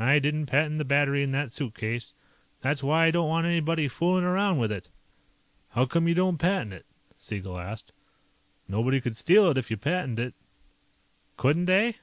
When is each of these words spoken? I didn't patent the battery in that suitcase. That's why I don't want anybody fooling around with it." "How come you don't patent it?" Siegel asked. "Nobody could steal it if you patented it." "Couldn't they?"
I 0.00 0.18
didn't 0.18 0.46
patent 0.46 0.78
the 0.78 0.84
battery 0.84 1.22
in 1.22 1.30
that 1.30 1.52
suitcase. 1.52 2.12
That's 2.60 2.82
why 2.82 3.06
I 3.06 3.10
don't 3.12 3.28
want 3.28 3.46
anybody 3.46 3.86
fooling 3.86 4.24
around 4.24 4.58
with 4.58 4.72
it." 4.72 4.90
"How 5.68 5.84
come 5.86 6.08
you 6.08 6.14
don't 6.16 6.38
patent 6.38 6.72
it?" 6.72 6.86
Siegel 7.18 7.56
asked. 7.56 7.92
"Nobody 8.66 9.00
could 9.00 9.16
steal 9.16 9.48
it 9.48 9.56
if 9.56 9.70
you 9.70 9.76
patented 9.76 10.26
it." 10.26 10.34
"Couldn't 11.36 11.66
they?" 11.66 11.94